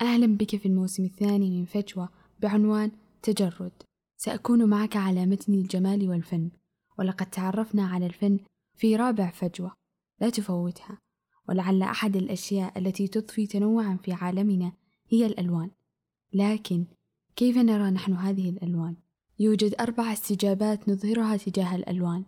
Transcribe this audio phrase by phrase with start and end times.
[0.00, 2.08] أهلا بك في الموسم الثاني من فجوة
[2.40, 2.90] بعنوان
[3.22, 3.72] تجرد.
[4.16, 6.50] سأكون معك على متن الجمال والفن
[6.98, 8.38] ولقد تعرفنا على الفن
[8.76, 9.72] في رابع فجوة.
[10.20, 10.98] لا تفوتها
[11.48, 14.72] ولعل أحد الأشياء التي تضفي تنوعا في عالمنا
[15.08, 15.70] هي الألوان.
[16.32, 16.86] لكن
[17.36, 18.96] كيف نرى نحن هذه الألوان؟
[19.38, 22.24] يوجد أربع استجابات نظهرها تجاه الألوان.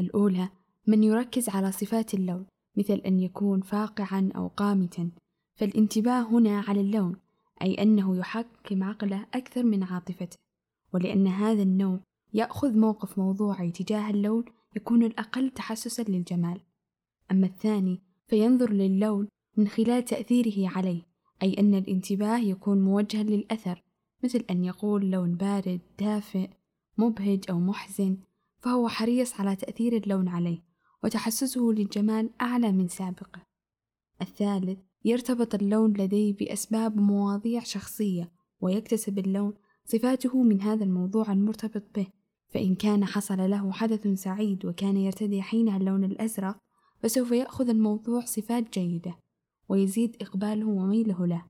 [0.00, 0.48] الأولى
[0.86, 2.46] من يركز على صفات اللون
[2.76, 5.10] مثل أن يكون فاقعا أو قامتا.
[5.54, 7.16] فالانتباه هنا على اللون
[7.62, 10.36] أي أنه يحكم عقله أكثر من عاطفته
[10.92, 12.00] ولأن هذا النوع
[12.32, 14.44] يأخذ موقف موضوعي تجاه اللون
[14.76, 16.60] يكون الأقل تحسسا للجمال.
[17.30, 21.02] أما الثاني فينظر للون من خلال تأثيره عليه
[21.42, 23.82] أي أن الانتباه يكون موجها للأثر
[24.24, 26.50] مثل أن يقول لون بارد دافئ
[26.98, 28.18] مبهج أو محزن
[28.58, 30.62] فهو حريص على تأثير اللون عليه
[31.04, 33.53] وتحسسه للجمال أعلى من سابقه.
[34.22, 42.06] الثالث يرتبط اللون لديه بأسباب ومواضيع شخصية ويكتسب اللون صفاته من هذا الموضوع المرتبط به.
[42.48, 46.58] فإن كان حصل له حدث سعيد وكان يرتدي حينها اللون الأزرق
[47.02, 49.18] فسوف يأخذ الموضوع صفات جيدة
[49.68, 51.44] ويزيد إقباله وميله له.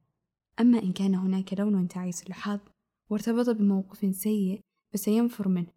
[0.61, 2.61] أما إن كان هناك لون تعيس الحظ
[3.11, 4.61] وارتبط بموقف سيء
[4.93, 5.73] فسينفر منه.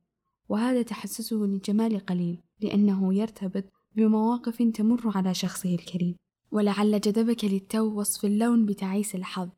[0.50, 3.64] وهذا تحسسه للجمال قليل لأنه يرتبط
[3.96, 6.16] بمواقف تمر على شخصه الكريم.
[6.52, 9.50] ولعل جذبك للتو وصف اللون بتعيس الحظ.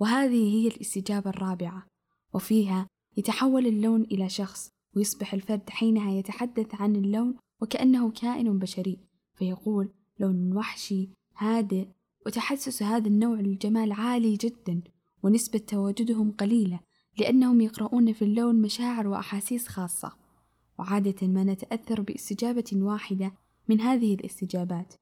[0.00, 1.86] وهذه هي الاستجابة الرابعة.
[2.34, 8.98] وفيها يتحول اللون إلى شخص ويصبح الفرد حينها يتحدث عن اللون وكأنه كائن بشري.
[9.34, 11.86] فيقول لون وحشي هادئ
[12.26, 14.80] وتحسس هذا النوع للجمال عالي جدا
[15.22, 16.80] ونسبة تواجدهم قليلة
[17.18, 20.12] لأنهم يقرؤون في اللون مشاعر وأحاسيس خاصة.
[20.78, 23.32] وعادة ما نتأثر بإستجابة واحدة
[23.68, 24.94] من هذه الاستجابات.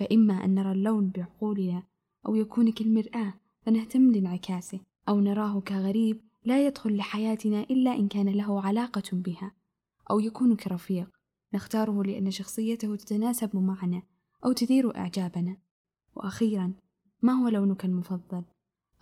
[0.00, 1.82] فإما أن نرى اللون بعقولنا
[2.26, 3.34] أو يكون كالمرآة
[3.66, 4.80] فنهتم لانعكاسه.
[5.08, 9.52] أو نراه كغريب لا يدخل لحياتنا إلا إن كان له علاقة بها.
[10.10, 11.10] أو يكون كرفيق
[11.54, 14.02] نختاره لأن شخصيته تتناسب معنا
[14.44, 15.56] أو تثير إعجابنا.
[16.16, 16.72] وأخيرا
[17.22, 18.44] ما هو لونك المفضل؟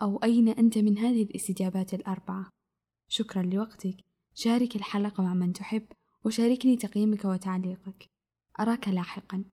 [0.02, 2.48] أو أين أنت من هذه الاستجابات الأربعة؟
[3.08, 3.96] شكرا لوقتك.
[4.34, 5.86] شارك الحلقة مع من تحب
[6.24, 8.08] وشاركني تقييمك وتعليقك.
[8.60, 9.44] أراك لاحقا.